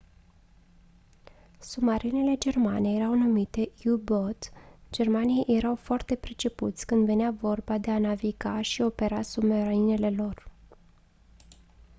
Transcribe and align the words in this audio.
submarinele 1.69 2.33
germane 2.43 2.89
erau 2.97 3.13
numite 3.13 3.71
u-boot 3.85 4.51
germanii 4.91 5.43
erau 5.47 5.75
foarte 5.75 6.15
pricepuți 6.15 6.85
când 6.85 7.05
venea 7.05 7.31
vorba 7.31 7.77
de 7.77 7.91
a 7.91 7.99
naviga 7.99 8.61
și 8.61 8.81
opera 8.81 9.21
submarinele 9.21 10.09
lor 10.09 10.51